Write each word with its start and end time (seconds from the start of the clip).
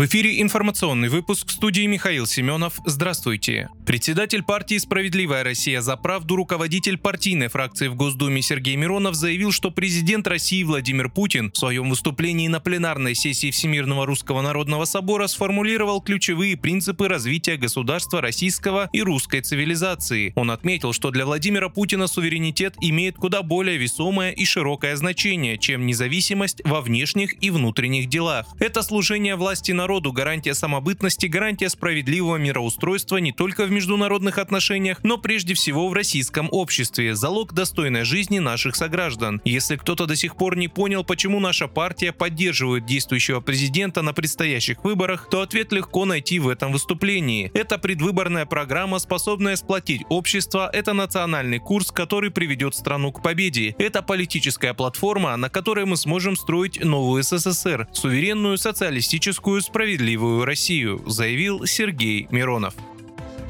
В 0.00 0.06
эфире 0.06 0.40
информационный 0.40 1.10
выпуск 1.10 1.48
в 1.48 1.52
студии 1.52 1.84
Михаил 1.84 2.24
Семенов. 2.24 2.80
Здравствуйте. 2.86 3.68
Председатель 3.84 4.42
партии 4.42 4.78
«Справедливая 4.78 5.44
Россия 5.44 5.82
за 5.82 5.94
правду», 5.98 6.36
руководитель 6.36 6.96
партийной 6.96 7.48
фракции 7.48 7.88
в 7.88 7.96
Госдуме 7.96 8.40
Сергей 8.40 8.76
Миронов 8.76 9.14
заявил, 9.14 9.52
что 9.52 9.70
президент 9.70 10.26
России 10.26 10.62
Владимир 10.62 11.10
Путин 11.10 11.52
в 11.52 11.58
своем 11.58 11.90
выступлении 11.90 12.48
на 12.48 12.60
пленарной 12.60 13.14
сессии 13.14 13.50
Всемирного 13.50 14.06
Русского 14.06 14.40
Народного 14.40 14.86
Собора 14.86 15.26
сформулировал 15.26 16.00
ключевые 16.00 16.56
принципы 16.56 17.06
развития 17.06 17.58
государства 17.58 18.22
российского 18.22 18.88
и 18.94 19.02
русской 19.02 19.42
цивилизации. 19.42 20.32
Он 20.34 20.50
отметил, 20.50 20.94
что 20.94 21.10
для 21.10 21.26
Владимира 21.26 21.68
Путина 21.68 22.06
суверенитет 22.06 22.74
имеет 22.80 23.16
куда 23.16 23.42
более 23.42 23.76
весомое 23.76 24.30
и 24.30 24.46
широкое 24.46 24.96
значение, 24.96 25.58
чем 25.58 25.84
независимость 25.84 26.62
во 26.64 26.80
внешних 26.80 27.34
и 27.42 27.50
внутренних 27.50 28.08
делах. 28.08 28.46
Это 28.60 28.80
служение 28.80 29.36
власти 29.36 29.72
народу 29.72 29.89
народу, 29.90 30.12
гарантия 30.12 30.54
самобытности, 30.54 31.26
гарантия 31.26 31.68
справедливого 31.68 32.36
мироустройства 32.36 33.16
не 33.16 33.32
только 33.32 33.64
в 33.64 33.72
международных 33.72 34.38
отношениях, 34.38 34.98
но 35.02 35.18
прежде 35.18 35.54
всего 35.54 35.88
в 35.88 35.94
российском 35.94 36.48
обществе, 36.52 37.16
залог 37.16 37.54
достойной 37.54 38.04
жизни 38.04 38.38
наших 38.38 38.76
сограждан. 38.76 39.40
Если 39.44 39.74
кто-то 39.74 40.06
до 40.06 40.14
сих 40.14 40.36
пор 40.36 40.56
не 40.56 40.68
понял, 40.68 41.02
почему 41.02 41.40
наша 41.40 41.66
партия 41.66 42.12
поддерживает 42.12 42.86
действующего 42.86 43.40
президента 43.40 44.02
на 44.02 44.12
предстоящих 44.12 44.84
выборах, 44.84 45.28
то 45.28 45.40
ответ 45.40 45.72
легко 45.72 46.04
найти 46.04 46.38
в 46.38 46.46
этом 46.46 46.70
выступлении. 46.70 47.50
Это 47.52 47.76
предвыборная 47.76 48.46
программа, 48.46 49.00
способная 49.00 49.56
сплотить 49.56 50.02
общество, 50.08 50.70
это 50.72 50.92
национальный 50.92 51.58
курс, 51.58 51.90
который 51.90 52.30
приведет 52.30 52.76
страну 52.76 53.10
к 53.10 53.24
победе. 53.24 53.74
Это 53.76 54.02
политическая 54.02 54.72
платформа, 54.72 55.36
на 55.36 55.50
которой 55.50 55.84
мы 55.84 55.96
сможем 55.96 56.36
строить 56.36 56.78
новую 56.80 57.24
СССР, 57.24 57.88
суверенную, 57.92 58.56
социалистическую, 58.56 59.60
справедливую 59.60 59.79
справедливую 59.80 60.44
Россию, 60.44 61.02
заявил 61.06 61.64
Сергей 61.64 62.28
Миронов. 62.30 62.74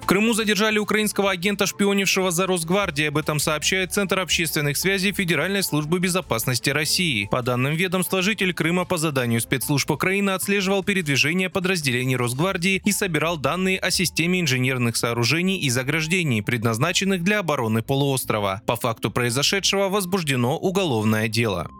В 0.00 0.06
Крыму 0.06 0.32
задержали 0.32 0.78
украинского 0.78 1.30
агента, 1.30 1.66
шпионившего 1.66 2.30
за 2.30 2.46
Росгвардией. 2.46 3.10
Об 3.10 3.18
этом 3.18 3.38
сообщает 3.38 3.92
Центр 3.92 4.20
общественных 4.20 4.78
связей 4.78 5.12
Федеральной 5.12 5.62
службы 5.62 5.98
безопасности 5.98 6.70
России. 6.70 7.28
По 7.30 7.42
данным 7.42 7.74
ведомства, 7.74 8.22
житель 8.22 8.54
Крыма 8.54 8.86
по 8.86 8.96
заданию 8.96 9.42
спецслужб 9.42 9.90
Украины 9.90 10.30
отслеживал 10.30 10.82
передвижение 10.82 11.50
подразделений 11.50 12.16
Росгвардии 12.16 12.80
и 12.82 12.92
собирал 12.92 13.36
данные 13.36 13.78
о 13.78 13.90
системе 13.90 14.40
инженерных 14.40 14.96
сооружений 14.96 15.58
и 15.58 15.68
заграждений, 15.68 16.42
предназначенных 16.42 17.22
для 17.22 17.40
обороны 17.40 17.82
полуострова. 17.82 18.62
По 18.64 18.76
факту 18.76 19.10
произошедшего 19.10 19.90
возбуждено 19.90 20.56
уголовное 20.56 21.28
дело. 21.28 21.70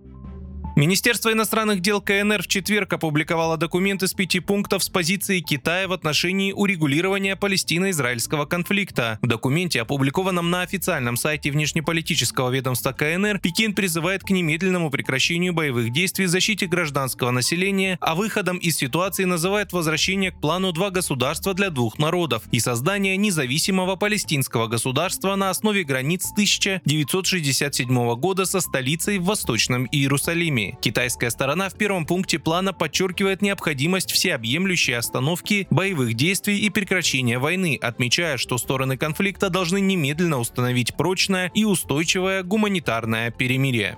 Министерство 0.76 1.32
иностранных 1.32 1.80
дел 1.80 2.00
КНР 2.00 2.42
в 2.42 2.48
четверг 2.48 2.92
опубликовало 2.94 3.56
документы 3.56 4.08
с 4.08 4.12
пяти 4.12 4.40
пунктов 4.40 4.82
с 4.82 4.88
позицией 4.88 5.40
Китая 5.40 5.86
в 5.86 5.92
отношении 5.92 6.50
урегулирования 6.50 7.36
палестино-израильского 7.36 8.44
конфликта. 8.44 9.20
В 9.22 9.28
документе, 9.28 9.80
опубликованном 9.82 10.50
на 10.50 10.62
официальном 10.62 11.16
сайте 11.16 11.52
внешнеполитического 11.52 12.50
ведомства 12.50 12.90
КНР, 12.90 13.38
Пекин 13.38 13.72
призывает 13.72 14.24
к 14.24 14.30
немедленному 14.30 14.90
прекращению 14.90 15.52
боевых 15.52 15.92
действий, 15.92 16.26
защите 16.26 16.66
гражданского 16.66 17.30
населения, 17.30 17.96
а 18.00 18.16
выходом 18.16 18.56
из 18.56 18.76
ситуации 18.76 19.26
называет 19.26 19.72
возвращение 19.72 20.32
к 20.32 20.40
плану 20.40 20.72
«два 20.72 20.90
государства 20.90 21.54
для 21.54 21.70
двух 21.70 22.00
народов» 22.00 22.42
и 22.50 22.58
создание 22.58 23.16
независимого 23.16 23.94
палестинского 23.94 24.66
государства 24.66 25.36
на 25.36 25.50
основе 25.50 25.84
границ 25.84 26.32
1967 26.32 28.14
года 28.16 28.44
со 28.44 28.58
столицей 28.58 29.18
в 29.18 29.26
Восточном 29.26 29.86
Иерусалиме. 29.92 30.63
Китайская 30.80 31.30
сторона 31.30 31.68
в 31.68 31.74
первом 31.74 32.06
пункте 32.06 32.38
плана 32.38 32.72
подчеркивает 32.72 33.42
необходимость 33.42 34.12
всеобъемлющей 34.12 34.96
остановки 34.96 35.66
боевых 35.70 36.14
действий 36.14 36.58
и 36.58 36.70
прекращения 36.70 37.38
войны, 37.38 37.78
отмечая, 37.80 38.36
что 38.36 38.58
стороны 38.58 38.96
конфликта 38.96 39.50
должны 39.50 39.80
немедленно 39.80 40.38
установить 40.38 40.94
прочное 40.96 41.50
и 41.54 41.64
устойчивое 41.64 42.42
гуманитарное 42.42 43.30
перемирие. 43.30 43.96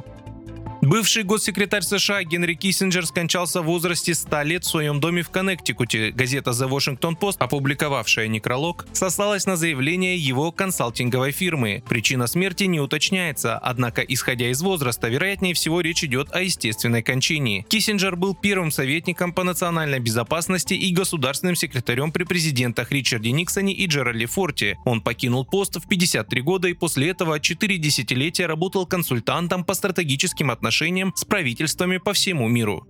Бывший 0.86 1.24
госсекретарь 1.24 1.82
США 1.82 2.22
Генри 2.22 2.54
Киссинджер 2.54 3.06
скончался 3.06 3.60
в 3.60 3.64
возрасте 3.64 4.14
100 4.14 4.42
лет 4.42 4.62
в 4.62 4.69
своем 4.69 5.00
доме 5.00 5.22
в 5.22 5.30
Коннектикуте. 5.30 6.12
Газета 6.12 6.52
The 6.52 6.69
Washington 6.69 7.19
Post, 7.19 7.38
опубликовавшая 7.41 8.28
некролог, 8.28 8.86
сослалась 8.92 9.47
на 9.47 9.56
заявление 9.56 10.16
его 10.16 10.52
консалтинговой 10.52 11.32
фирмы. 11.32 11.82
Причина 11.88 12.28
смерти 12.28 12.64
не 12.64 12.78
уточняется, 12.78 13.58
однако, 13.58 14.00
исходя 14.02 14.48
из 14.48 14.62
возраста, 14.62 15.08
вероятнее 15.08 15.54
всего 15.54 15.80
речь 15.80 16.04
идет 16.04 16.32
о 16.32 16.42
естественной 16.42 17.03
кончине. 17.03 17.66
Киссинджер 17.68 18.14
был 18.14 18.36
первым 18.36 18.70
советником 18.70 19.32
по 19.32 19.42
национальной 19.42 19.98
безопасности 19.98 20.74
и 20.74 20.92
государственным 20.92 21.56
секретарем 21.56 22.12
при 22.12 22.22
президентах 22.22 22.92
Ричарде 22.92 23.32
Никсоне 23.32 23.72
и 23.72 23.86
Джералде 23.88 24.26
Форте. 24.26 24.78
Он 24.84 25.00
покинул 25.00 25.44
пост 25.44 25.78
в 25.78 25.88
53 25.88 26.41
года 26.42 26.68
и 26.68 26.74
после 26.74 27.08
этого 27.10 27.41
4 27.41 27.76
десятилетия 27.76 28.47
работал 28.47 28.86
консультантом 28.86 29.64
по 29.64 29.74
стратегическим 29.74 30.53
отношениям 30.53 30.75
отношениям 30.76 31.12
с 31.16 31.25
правительствами 31.25 31.97
по 31.97 32.12
всему 32.12 32.48
миру. 32.48 32.87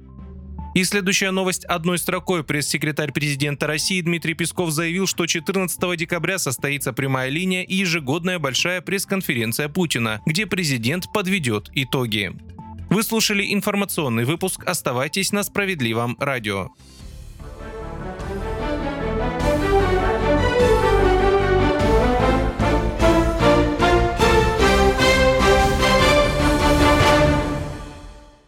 И 0.74 0.84
следующая 0.84 1.30
новость 1.30 1.64
одной 1.64 1.98
строкой. 1.98 2.42
Пресс-секретарь 2.42 3.12
президента 3.12 3.66
России 3.66 4.00
Дмитрий 4.02 4.34
Песков 4.34 4.70
заявил, 4.72 5.06
что 5.06 5.26
14 5.26 5.96
декабря 5.96 6.38
состоится 6.38 6.92
прямая 6.92 7.30
линия 7.30 7.62
и 7.62 7.76
ежегодная 7.76 8.38
большая 8.38 8.80
пресс-конференция 8.82 9.68
Путина, 9.68 10.20
где 10.26 10.46
президент 10.46 11.04
подведет 11.14 11.70
итоги. 11.74 12.32
Вы 12.90 13.02
слушали 13.04 13.54
информационный 13.54 14.24
выпуск. 14.24 14.64
Оставайтесь 14.66 15.32
на 15.32 15.44
справедливом 15.44 16.16
радио. 16.20 16.70